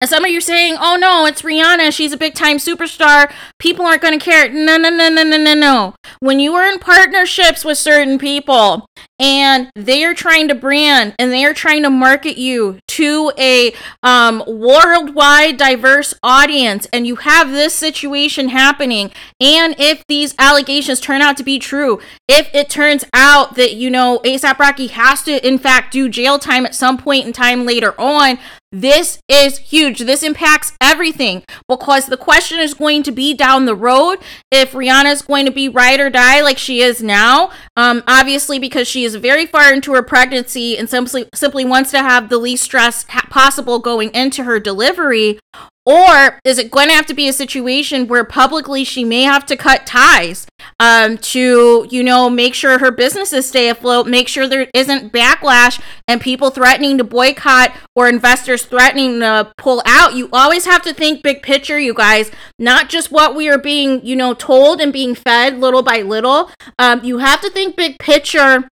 and 0.00 0.08
some 0.08 0.24
of 0.24 0.30
you 0.30 0.40
saying, 0.40 0.76
oh 0.78 0.96
no, 0.96 1.26
it's 1.26 1.42
Rihanna. 1.42 1.92
She's 1.92 2.12
a 2.12 2.16
big 2.16 2.34
time 2.34 2.56
superstar. 2.56 3.30
People 3.58 3.84
aren't 3.84 4.02
going 4.02 4.18
to 4.18 4.24
care. 4.24 4.48
No, 4.48 4.76
no, 4.76 4.88
no, 4.88 5.08
no, 5.08 5.22
no, 5.22 5.36
no, 5.36 5.54
no. 5.54 5.94
When 6.20 6.40
you 6.40 6.54
are 6.54 6.68
in 6.68 6.78
partnerships 6.78 7.64
with 7.64 7.78
certain 7.78 8.18
people 8.18 8.86
and 9.18 9.70
they 9.74 10.04
are 10.04 10.14
trying 10.14 10.48
to 10.48 10.54
brand 10.54 11.14
and 11.18 11.32
they 11.32 11.44
are 11.44 11.54
trying 11.54 11.82
to 11.82 11.90
market 11.90 12.38
you 12.38 12.78
to 12.86 13.32
a 13.36 13.72
um, 14.02 14.42
worldwide 14.46 15.56
diverse 15.56 16.14
audience 16.22 16.86
and 16.92 17.06
you 17.06 17.16
have 17.16 17.50
this 17.50 17.74
situation 17.74 18.50
happening 18.50 19.10
and 19.40 19.74
if 19.78 20.04
these 20.06 20.34
allegations 20.38 21.00
turn 21.00 21.20
out 21.20 21.36
to 21.36 21.42
be 21.42 21.58
true 21.58 22.00
if 22.28 22.52
it 22.54 22.68
turns 22.70 23.04
out 23.12 23.56
that 23.56 23.74
you 23.74 23.90
know 23.90 24.20
asap 24.24 24.58
rocky 24.58 24.86
has 24.88 25.22
to 25.22 25.46
in 25.46 25.58
fact 25.58 25.92
do 25.92 26.08
jail 26.08 26.38
time 26.38 26.64
at 26.64 26.74
some 26.74 26.96
point 26.96 27.26
in 27.26 27.32
time 27.32 27.64
later 27.64 27.98
on 28.00 28.38
this 28.70 29.18
is 29.28 29.58
huge. 29.58 30.00
This 30.00 30.22
impacts 30.22 30.72
everything 30.80 31.42
because 31.68 32.06
the 32.06 32.18
question 32.18 32.58
is 32.58 32.74
going 32.74 33.02
to 33.04 33.10
be 33.10 33.32
down 33.32 33.64
the 33.64 33.74
road 33.74 34.18
if 34.50 34.72
Rihanna 34.72 35.10
is 35.12 35.22
going 35.22 35.46
to 35.46 35.52
be 35.52 35.68
ride 35.68 36.00
or 36.00 36.10
die 36.10 36.42
like 36.42 36.58
she 36.58 36.80
is 36.80 37.02
now. 37.02 37.50
Um, 37.76 38.02
obviously, 38.06 38.58
because 38.58 38.86
she 38.86 39.04
is 39.04 39.14
very 39.14 39.46
far 39.46 39.72
into 39.72 39.94
her 39.94 40.02
pregnancy 40.02 40.76
and 40.76 40.88
simply 40.88 41.26
simply 41.34 41.64
wants 41.64 41.90
to 41.92 41.98
have 41.98 42.28
the 42.28 42.38
least 42.38 42.64
stress 42.64 43.04
possible 43.08 43.78
going 43.78 44.10
into 44.14 44.44
her 44.44 44.60
delivery, 44.60 45.38
or 45.88 46.38
is 46.44 46.58
it 46.58 46.70
going 46.70 46.88
to 46.88 46.94
have 46.94 47.06
to 47.06 47.14
be 47.14 47.28
a 47.28 47.32
situation 47.32 48.08
where 48.08 48.22
publicly 48.22 48.84
she 48.84 49.04
may 49.04 49.22
have 49.22 49.46
to 49.46 49.56
cut 49.56 49.86
ties 49.86 50.46
um, 50.78 51.16
to, 51.16 51.86
you 51.90 52.04
know, 52.04 52.28
make 52.28 52.54
sure 52.54 52.78
her 52.78 52.90
businesses 52.90 53.48
stay 53.48 53.70
afloat, 53.70 54.06
make 54.06 54.28
sure 54.28 54.46
there 54.46 54.68
isn't 54.74 55.14
backlash 55.14 55.80
and 56.06 56.20
people 56.20 56.50
threatening 56.50 56.98
to 56.98 57.04
boycott 57.04 57.74
or 57.96 58.06
investors 58.06 58.66
threatening 58.66 59.20
to 59.20 59.50
pull 59.56 59.80
out? 59.86 60.14
You 60.14 60.28
always 60.30 60.66
have 60.66 60.82
to 60.82 60.92
think 60.92 61.22
big 61.22 61.42
picture, 61.42 61.78
you 61.78 61.94
guys, 61.94 62.30
not 62.58 62.90
just 62.90 63.10
what 63.10 63.34
we 63.34 63.48
are 63.48 63.56
being, 63.56 64.04
you 64.04 64.14
know, 64.14 64.34
told 64.34 64.82
and 64.82 64.92
being 64.92 65.14
fed 65.14 65.58
little 65.58 65.82
by 65.82 66.02
little. 66.02 66.50
Um, 66.78 67.02
you 67.02 67.16
have 67.18 67.40
to 67.40 67.48
think 67.48 67.76
big 67.76 67.98
picture 67.98 68.68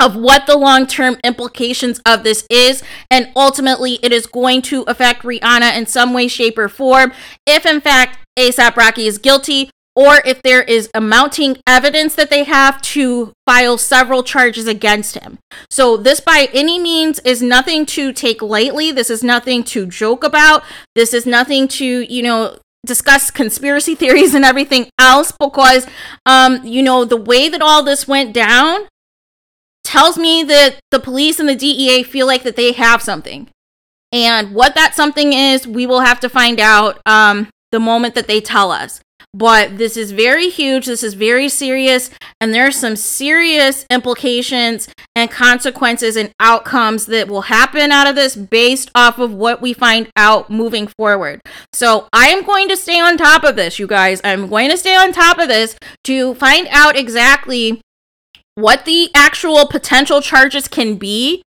of 0.00 0.16
what 0.16 0.46
the 0.46 0.56
long 0.56 0.86
term 0.86 1.18
implications 1.22 2.00
of 2.06 2.24
this 2.24 2.46
is. 2.50 2.82
And 3.10 3.30
ultimately, 3.36 4.00
it 4.02 4.12
is 4.12 4.26
going 4.26 4.62
to 4.62 4.82
affect 4.84 5.22
Rihanna 5.22 5.76
in 5.76 5.86
some 5.86 6.12
way, 6.12 6.26
shape, 6.26 6.58
or 6.58 6.68
form. 6.68 7.12
If 7.46 7.66
in 7.66 7.80
fact 7.80 8.18
ASAP 8.38 8.76
Rocky 8.76 9.06
is 9.06 9.18
guilty, 9.18 9.70
or 9.96 10.22
if 10.24 10.40
there 10.42 10.62
is 10.62 10.88
mounting 10.98 11.58
evidence 11.66 12.14
that 12.14 12.30
they 12.30 12.44
have 12.44 12.80
to 12.80 13.32
file 13.46 13.76
several 13.76 14.22
charges 14.22 14.66
against 14.66 15.18
him. 15.18 15.38
So, 15.68 15.96
this 15.96 16.20
by 16.20 16.48
any 16.54 16.78
means 16.78 17.18
is 17.20 17.42
nothing 17.42 17.84
to 17.86 18.12
take 18.12 18.40
lightly. 18.40 18.92
This 18.92 19.10
is 19.10 19.22
nothing 19.22 19.64
to 19.64 19.86
joke 19.86 20.24
about. 20.24 20.62
This 20.94 21.12
is 21.12 21.26
nothing 21.26 21.68
to, 21.68 21.84
you 21.84 22.22
know, 22.22 22.58
discuss 22.86 23.30
conspiracy 23.30 23.94
theories 23.96 24.32
and 24.32 24.44
everything 24.44 24.88
else 24.98 25.32
because 25.32 25.86
um 26.24 26.64
you 26.64 26.82
know 26.82 27.04
the 27.04 27.16
way 27.16 27.48
that 27.48 27.60
all 27.60 27.82
this 27.82 28.08
went 28.08 28.32
down 28.32 28.88
tells 29.84 30.18
me 30.18 30.42
that 30.44 30.76
the 30.90 31.00
police 31.00 31.40
and 31.40 31.48
the 31.48 31.56
DEA 31.56 32.02
feel 32.02 32.26
like 32.26 32.42
that 32.42 32.56
they 32.56 32.72
have 32.72 33.02
something. 33.02 33.48
And 34.12 34.54
what 34.54 34.74
that 34.74 34.94
something 34.94 35.32
is, 35.32 35.66
we 35.66 35.86
will 35.86 36.00
have 36.00 36.20
to 36.20 36.28
find 36.28 36.58
out 36.58 37.00
um, 37.06 37.48
the 37.70 37.80
moment 37.80 38.14
that 38.14 38.26
they 38.26 38.40
tell 38.40 38.72
us. 38.72 39.00
But 39.32 39.78
this 39.78 39.96
is 39.96 40.10
very 40.10 40.48
huge. 40.48 40.86
This 40.86 41.04
is 41.04 41.14
very 41.14 41.48
serious. 41.48 42.10
And 42.40 42.52
there 42.52 42.66
are 42.66 42.72
some 42.72 42.96
serious 42.96 43.86
implications 43.88 44.88
and 45.14 45.30
consequences 45.30 46.16
and 46.16 46.32
outcomes 46.40 47.06
that 47.06 47.28
will 47.28 47.42
happen 47.42 47.92
out 47.92 48.08
of 48.08 48.16
this 48.16 48.34
based 48.34 48.90
off 48.94 49.20
of 49.20 49.32
what 49.32 49.62
we 49.62 49.72
find 49.72 50.08
out 50.16 50.50
moving 50.50 50.88
forward. 50.98 51.40
So 51.72 52.08
I 52.12 52.28
am 52.28 52.44
going 52.44 52.68
to 52.70 52.76
stay 52.76 52.98
on 52.98 53.16
top 53.16 53.44
of 53.44 53.54
this, 53.54 53.78
you 53.78 53.86
guys. 53.86 54.20
I'm 54.24 54.48
going 54.48 54.70
to 54.70 54.76
stay 54.76 54.96
on 54.96 55.12
top 55.12 55.38
of 55.38 55.46
this 55.46 55.76
to 56.04 56.34
find 56.34 56.66
out 56.70 56.96
exactly 56.96 57.80
what 58.54 58.84
the 58.84 59.10
actual 59.14 59.66
potential 59.66 60.20
charges 60.20 60.68
can 60.68 60.96
be 60.96 61.42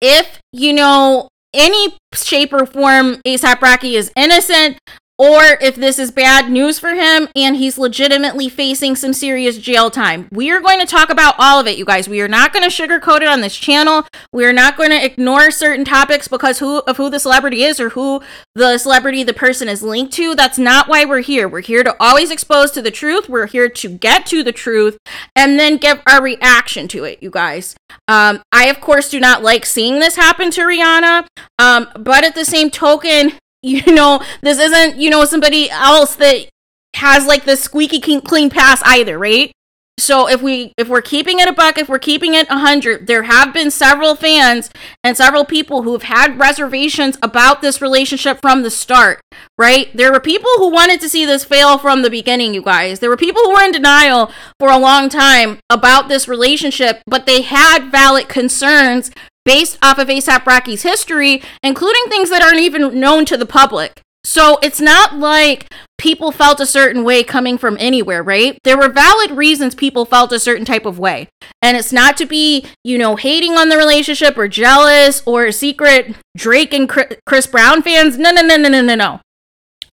if, 0.00 0.38
you 0.52 0.72
know, 0.72 1.28
any 1.54 1.96
shape 2.14 2.52
or 2.52 2.66
form 2.66 3.20
ASAP 3.26 3.60
Rocky 3.60 3.96
is 3.96 4.10
innocent 4.16 4.78
or 5.18 5.58
if 5.60 5.76
this 5.76 5.98
is 5.98 6.10
bad 6.10 6.50
news 6.50 6.78
for 6.78 6.94
him 6.94 7.28
and 7.36 7.56
he's 7.56 7.78
legitimately 7.78 8.48
facing 8.48 8.96
some 8.96 9.12
serious 9.12 9.58
jail 9.58 9.90
time. 9.90 10.28
We 10.32 10.50
are 10.50 10.60
going 10.60 10.80
to 10.80 10.86
talk 10.86 11.10
about 11.10 11.34
all 11.38 11.60
of 11.60 11.66
it, 11.66 11.78
you 11.78 11.84
guys. 11.84 12.08
We 12.08 12.20
are 12.20 12.28
not 12.28 12.52
going 12.52 12.68
to 12.68 12.74
sugarcoat 12.74 13.20
it 13.20 13.28
on 13.28 13.40
this 13.40 13.56
channel. 13.56 14.06
We 14.32 14.44
are 14.44 14.52
not 14.52 14.76
going 14.76 14.90
to 14.90 15.04
ignore 15.04 15.50
certain 15.50 15.84
topics 15.84 16.28
because 16.28 16.58
who 16.58 16.78
of 16.80 16.96
who 16.96 17.10
the 17.10 17.20
celebrity 17.20 17.62
is 17.62 17.78
or 17.78 17.90
who 17.90 18.22
the 18.54 18.78
celebrity 18.78 19.22
the 19.22 19.34
person 19.34 19.68
is 19.68 19.82
linked 19.82 20.12
to. 20.14 20.34
That's 20.34 20.58
not 20.58 20.88
why 20.88 21.04
we're 21.04 21.20
here. 21.20 21.48
We're 21.48 21.60
here 21.60 21.84
to 21.84 21.94
always 22.00 22.30
expose 22.30 22.70
to 22.72 22.82
the 22.82 22.90
truth. 22.90 23.28
We're 23.28 23.46
here 23.46 23.68
to 23.68 23.88
get 23.88 24.26
to 24.26 24.42
the 24.42 24.52
truth 24.52 24.98
and 25.36 25.58
then 25.58 25.76
give 25.76 26.00
our 26.06 26.22
reaction 26.22 26.88
to 26.88 27.04
it, 27.04 27.22
you 27.22 27.30
guys. 27.30 27.76
Um, 28.08 28.42
I 28.50 28.66
of 28.66 28.80
course 28.80 29.10
do 29.10 29.20
not 29.20 29.42
like 29.42 29.66
seeing 29.66 30.00
this 30.00 30.16
happen 30.16 30.50
to 30.52 30.62
Rihanna, 30.62 31.26
um, 31.58 31.88
but 31.98 32.24
at 32.24 32.34
the 32.34 32.44
same 32.44 32.70
token, 32.70 33.32
you 33.62 33.92
know, 33.92 34.22
this 34.42 34.58
isn't, 34.58 34.98
you 34.98 35.10
know, 35.10 35.24
somebody 35.24 35.70
else 35.70 36.16
that 36.16 36.48
has 36.94 37.26
like 37.26 37.44
the 37.44 37.56
squeaky 37.56 38.20
clean 38.20 38.50
pass 38.50 38.82
either, 38.84 39.18
right? 39.18 39.52
So 39.98 40.26
if 40.26 40.40
we 40.40 40.72
if 40.78 40.88
we're 40.88 41.02
keeping 41.02 41.38
it 41.38 41.48
a 41.48 41.52
buck, 41.52 41.76
if 41.76 41.88
we're 41.88 41.98
keeping 41.98 42.32
it 42.32 42.48
a 42.48 42.58
hundred, 42.58 43.06
there 43.06 43.24
have 43.24 43.52
been 43.52 43.70
several 43.70 44.16
fans 44.16 44.70
and 45.04 45.16
several 45.16 45.44
people 45.44 45.82
who 45.82 45.92
have 45.92 46.04
had 46.04 46.40
reservations 46.40 47.18
about 47.22 47.60
this 47.60 47.82
relationship 47.82 48.40
from 48.40 48.62
the 48.62 48.70
start, 48.70 49.20
right? 49.58 49.94
There 49.94 50.10
were 50.10 50.18
people 50.18 50.50
who 50.56 50.70
wanted 50.70 51.00
to 51.02 51.10
see 51.10 51.26
this 51.26 51.44
fail 51.44 51.76
from 51.76 52.02
the 52.02 52.10
beginning, 52.10 52.54
you 52.54 52.62
guys. 52.62 53.00
There 53.00 53.10
were 53.10 53.18
people 53.18 53.42
who 53.42 53.52
were 53.52 53.62
in 53.62 53.70
denial 53.70 54.32
for 54.58 54.70
a 54.70 54.78
long 54.78 55.10
time 55.10 55.60
about 55.68 56.08
this 56.08 56.26
relationship, 56.26 57.02
but 57.06 57.26
they 57.26 57.42
had 57.42 57.92
valid 57.92 58.28
concerns 58.28 59.10
based 59.44 59.78
off 59.82 59.98
of 59.98 60.08
ASAP 60.08 60.46
Rocky's 60.46 60.82
history, 60.82 61.42
including 61.62 62.04
things 62.08 62.30
that 62.30 62.42
aren't 62.42 62.60
even 62.60 62.98
known 62.98 63.24
to 63.26 63.36
the 63.36 63.46
public. 63.46 64.00
So 64.24 64.58
it's 64.62 64.80
not 64.80 65.18
like 65.18 65.66
people 65.98 66.30
felt 66.30 66.60
a 66.60 66.66
certain 66.66 67.02
way 67.02 67.24
coming 67.24 67.58
from 67.58 67.76
anywhere, 67.80 68.22
right? 68.22 68.56
There 68.62 68.78
were 68.78 68.88
valid 68.88 69.32
reasons 69.32 69.74
people 69.74 70.04
felt 70.04 70.32
a 70.32 70.38
certain 70.38 70.64
type 70.64 70.86
of 70.86 70.98
way. 70.98 71.28
And 71.60 71.76
it's 71.76 71.92
not 71.92 72.16
to 72.18 72.26
be, 72.26 72.66
you 72.84 72.98
know, 72.98 73.16
hating 73.16 73.54
on 73.54 73.68
the 73.68 73.76
relationship 73.76 74.38
or 74.38 74.46
jealous 74.46 75.22
or 75.26 75.50
secret 75.50 76.14
Drake 76.36 76.72
and 76.72 76.88
Chris 76.88 77.46
Brown 77.48 77.82
fans. 77.82 78.16
No, 78.16 78.30
no, 78.30 78.42
no, 78.42 78.56
no, 78.56 78.68
no, 78.68 78.80
no, 78.80 78.94
no. 78.94 79.20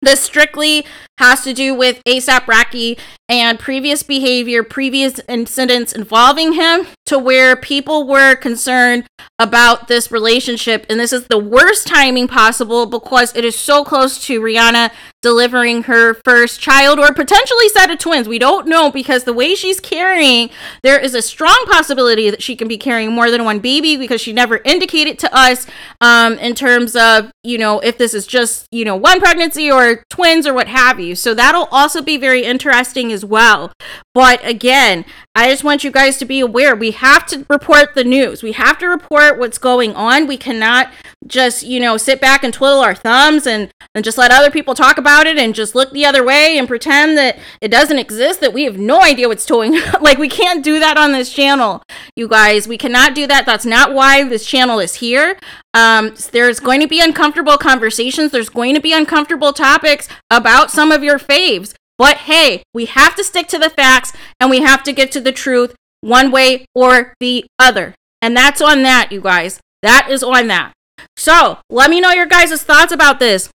This 0.01 0.22
strictly 0.22 0.86
has 1.18 1.44
to 1.44 1.54
do 1.54 1.74
with 1.74 2.04
ASAP 2.04 2.48
Rocky 2.48 3.00
and 3.27 3.58
previous 3.58 4.04
behavior, 4.04 4.63
previous 4.63 5.20
incidents 5.27 5.92
involving 5.92 6.54
him 6.54 6.86
to 7.08 7.18
where 7.18 7.56
people 7.56 8.08
were 8.08 8.36
concerned 8.36 9.08
about 9.39 9.88
this 9.88 10.12
relationship. 10.12 10.86
And 10.88 11.00
this 11.00 11.12
is 11.12 11.27
the 11.27 11.39
worst 11.39 11.88
timing 11.88 12.27
possible 12.27 12.86
because 12.86 13.36
it 13.36 13.44
is 13.44 13.58
so 13.58 13.84
close 13.84 14.24
to 14.25 14.39
Rihanna 14.39 14.92
delivering 15.27 15.84
her 15.84 16.13
first 16.24 16.62
child 16.62 17.00
or 17.00 17.13
potentially 17.13 17.67
set 17.67 17.91
of 17.91 17.98
twins. 18.00 18.29
We 18.29 18.39
don't 18.39 18.65
know 18.65 18.89
because 18.89 19.25
the 19.25 19.34
way 19.34 19.55
she's 19.55 19.77
carrying, 19.81 20.50
there 20.84 20.98
is 20.98 21.13
a 21.13 21.22
strong 21.22 21.65
possibility 21.67 22.29
that 22.29 22.41
she 22.41 22.55
can 22.55 22.69
be 22.69 22.77
carrying 22.77 23.12
more 23.12 23.29
than 23.29 23.43
one 23.43 23.60
baby 23.60 23.98
because 23.98 24.22
she 24.22 24.31
never 24.31 24.62
indicated 24.63 25.19
to 25.19 25.38
us 25.38 25.67
um, 26.00 26.39
in 26.39 26.55
terms 26.55 26.96
of, 26.96 27.29
you 27.43 27.57
know, 27.57 27.81
if 27.81 27.98
this 27.98 28.13
is 28.13 28.25
just, 28.25 28.67
you 28.72 28.86
know, 28.86 28.96
one 28.96 29.19
pregnancy 29.19 29.69
or 29.69 30.01
twins 30.10 30.48
or 30.48 30.53
what 30.53 30.69
have 30.69 30.98
you. 30.98 31.13
So 31.13 31.34
that'll 31.34 31.67
also 31.72 32.01
be 32.01 32.15
very 32.15 32.46
interesting 32.46 33.12
as 33.12 33.25
well. 33.25 33.74
But 34.17 34.43
again, 34.43 35.05
I 35.36 35.51
just 35.51 35.63
want 35.63 35.83
you 35.83 35.91
guys 35.91 36.17
to 36.17 36.25
be 36.25 36.39
aware 36.39 36.75
we 36.75 36.89
have 36.89 37.27
to 37.27 37.45
report 37.47 37.93
the 37.93 38.03
news. 38.03 38.41
We 38.41 38.53
have 38.53 38.79
to 38.79 38.88
report 38.88 39.38
what's 39.38 39.59
going 39.59 39.93
on. 39.93 40.25
We 40.25 40.38
cannot 40.38 40.91
just, 41.27 41.62
you 41.62 41.79
know, 41.79 41.97
sit 41.97 42.19
back 42.19 42.43
and 42.43 42.51
twiddle 42.51 42.79
our 42.79 42.95
thumbs 42.95 43.45
and, 43.45 43.69
and 43.93 44.03
just 44.03 44.17
let 44.17 44.31
other 44.31 44.50
people 44.50 44.74
talk 44.74 44.97
about 44.97 45.27
it 45.27 45.38
and 45.38 45.53
just 45.53 45.75
look 45.75 45.91
the 45.91 46.03
other 46.03 46.24
way 46.24 46.57
and 46.57 46.67
pretend 46.67 47.15
that 47.19 47.38
it 47.62 47.69
doesn't 47.69 48.00
exist, 48.00 48.39
that 48.41 48.53
we 48.53 48.63
have 48.63 48.79
no 48.79 49.03
idea 49.03 49.27
what's 49.27 49.45
going 49.45 49.75
on. 49.75 50.01
like 50.01 50.17
we 50.17 50.29
can't 50.29 50.63
do 50.63 50.79
that 50.79 50.97
on 50.97 51.12
this 51.12 51.31
channel, 51.31 51.83
you 52.15 52.27
guys. 52.27 52.67
We 52.67 52.79
cannot 52.79 53.13
do 53.13 53.27
that. 53.27 53.45
That's 53.45 53.67
not 53.67 53.93
why 53.93 54.27
this 54.27 54.47
channel 54.47 54.79
is 54.79 54.95
here. 54.95 55.38
Um, 55.75 56.15
there's 56.31 56.59
going 56.59 56.81
to 56.81 56.88
be 56.88 57.00
uncomfortable 57.00 57.59
conversations. 57.59 58.31
There's 58.31 58.50
going 58.50 58.74
to 58.74 58.81
be 58.81 58.93
uncomfortable 58.93 59.53
topics 59.53 60.09
about 60.31 60.71
some 60.71 60.91
of 60.91 61.03
your 61.03 61.19
faves. 61.19 61.75
But 61.98 62.18
hey, 62.18 62.63
we 62.74 62.86
have 62.86 63.16
to 63.16 63.24
stick 63.24 63.48
to 63.50 63.60
the 63.60 63.70
facts 63.70 64.13
and 64.39 64.50
we 64.50 64.62
have 64.62 64.84
to 64.84 64.94
get 64.94 65.12
to 65.13 65.22
the 65.22 65.32
truth 65.32 65.75
one 66.01 66.32
way 66.32 66.66
or 66.75 67.13
the 67.20 67.46
other. 67.60 67.96
And 68.22 68.36
that's 68.36 68.62
on 68.62 68.84
that, 68.84 69.12
you 69.12 69.22
guys. 69.22 69.60
That 69.82 70.08
is 70.10 70.24
on 70.24 70.48
that. 70.48 70.74
So 71.16 71.60
let 71.70 71.89
me 71.89 72.00
know 72.00 72.12
your 72.12 72.25
guys' 72.25 72.63
thoughts 72.63 72.92
about 72.92 73.20
this. 73.20 73.50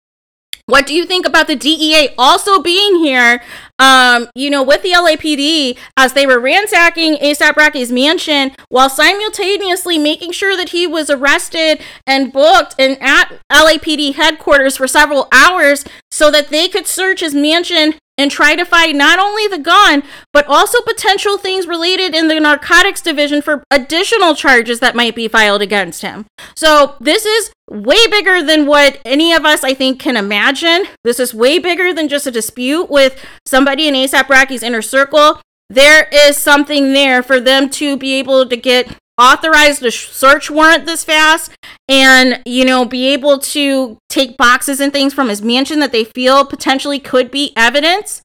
What 0.66 0.86
do 0.86 0.94
you 0.94 1.04
think 1.04 1.26
about 1.26 1.48
the 1.48 1.56
DEA 1.56 2.10
also 2.16 2.62
being 2.62 2.98
here, 3.00 3.42
um, 3.80 4.28
you 4.34 4.48
know, 4.48 4.62
with 4.62 4.82
the 4.82 4.92
LAPD 4.92 5.76
as 5.96 6.12
they 6.12 6.24
were 6.24 6.38
ransacking 6.38 7.16
ASAP 7.16 7.56
Rocky's 7.56 7.90
mansion 7.90 8.52
while 8.68 8.88
simultaneously 8.88 9.98
making 9.98 10.30
sure 10.30 10.56
that 10.56 10.68
he 10.68 10.86
was 10.86 11.10
arrested 11.10 11.82
and 12.06 12.32
booked 12.32 12.76
and 12.78 12.96
at 13.02 13.40
LAPD 13.50 14.14
headquarters 14.14 14.76
for 14.76 14.86
several 14.86 15.26
hours 15.32 15.84
so 16.12 16.30
that 16.30 16.50
they 16.50 16.68
could 16.68 16.86
search 16.86 17.20
his 17.20 17.34
mansion 17.34 17.94
and 18.18 18.30
try 18.30 18.54
to 18.54 18.64
find 18.64 18.98
not 18.98 19.18
only 19.18 19.46
the 19.48 19.58
gun, 19.58 20.02
but 20.32 20.46
also 20.46 20.80
potential 20.82 21.38
things 21.38 21.66
related 21.66 22.14
in 22.14 22.28
the 22.28 22.38
narcotics 22.38 23.00
division 23.00 23.40
for 23.40 23.64
additional 23.70 24.34
charges 24.34 24.80
that 24.80 24.94
might 24.94 25.14
be 25.14 25.28
filed 25.28 25.62
against 25.62 26.02
him. 26.02 26.26
So, 26.54 26.96
this 27.00 27.24
is 27.24 27.50
way 27.70 28.06
bigger 28.08 28.42
than 28.42 28.66
what 28.66 29.00
any 29.04 29.32
of 29.32 29.44
us, 29.44 29.64
I 29.64 29.74
think, 29.74 29.98
can 29.98 30.16
imagine. 30.16 30.84
This 31.04 31.18
is 31.18 31.34
way 31.34 31.58
bigger 31.58 31.92
than 31.94 32.08
just 32.08 32.26
a 32.26 32.30
dispute 32.30 32.90
with 32.90 33.24
somebody 33.46 33.88
in 33.88 33.94
ASAP 33.94 34.28
Rocky's 34.28 34.62
inner 34.62 34.82
circle. 34.82 35.40
There 35.70 36.06
is 36.12 36.36
something 36.36 36.92
there 36.92 37.22
for 37.22 37.40
them 37.40 37.70
to 37.70 37.96
be 37.96 38.14
able 38.18 38.46
to 38.46 38.56
get 38.56 38.94
authorized 39.18 39.82
a 39.84 39.90
search 39.90 40.50
warrant 40.50 40.86
this 40.86 41.04
fast 41.04 41.52
and 41.88 42.40
you 42.46 42.64
know 42.64 42.84
be 42.84 43.12
able 43.12 43.38
to 43.38 43.98
take 44.08 44.36
boxes 44.36 44.80
and 44.80 44.92
things 44.92 45.12
from 45.14 45.28
his 45.28 45.42
mansion 45.42 45.80
that 45.80 45.92
they 45.92 46.04
feel 46.04 46.44
potentially 46.44 46.98
could 46.98 47.30
be 47.30 47.52
evidence. 47.56 48.22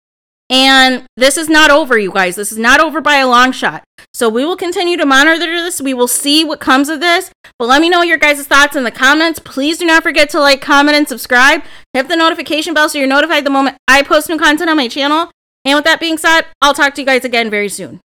And 0.50 1.03
this 1.17 1.36
is 1.36 1.50
not 1.50 1.72
over 1.72 1.98
you 1.98 2.12
guys. 2.12 2.38
This 2.38 2.53
is 2.53 2.58
not 2.58 2.79
over 2.79 3.01
by 3.01 3.17
a 3.17 3.27
long 3.27 3.51
shot. 3.51 3.84
So 4.13 4.29
we 4.29 4.46
will 4.46 4.55
continue 4.55 4.96
to 4.96 5.05
monitor 5.05 5.40
this. 5.46 5.81
We 5.81 5.94
will 5.94 6.07
see 6.07 6.46
what 6.46 6.62
comes 6.62 6.88
of 6.88 7.01
this. 7.01 7.31
But 7.59 7.68
let 7.68 7.81
me 7.81 7.90
know 7.90 8.01
your 8.01 8.18
guys' 8.18 8.48
thoughts 8.48 8.77
in 8.77 8.85
the 8.85 8.92
comments. 8.92 9.40
Please 9.40 9.77
do 9.77 9.85
not 9.85 10.03
forget 10.03 10.29
to 10.29 10.40
like 10.40 10.62
comment 10.62 10.96
and 10.96 11.07
subscribe. 11.07 11.64
Hit 11.94 12.07
the 12.07 12.16
notification 12.16 12.74
bell 12.74 12.88
so 12.88 12.98
you're 12.98 13.07
notified 13.07 13.46
the 13.46 13.50
moment 13.50 13.77
i 13.90 14.01
post 14.01 14.29
new 14.29 14.38
content 14.38 14.70
on 14.70 14.77
my 14.77 14.88
channel. 14.88 15.31
And 15.66 15.75
with 15.75 15.83
that 15.83 16.00
being 16.00 16.18
said 16.18 16.44
i'll 16.62 16.74
talk 16.74 16.96
to 16.96 17.01
you 17.01 17.05
guys 17.05 17.25
again 17.25 17.50
very 17.50 17.68
soon 17.68 18.00